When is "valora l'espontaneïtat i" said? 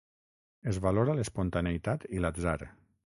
0.85-2.25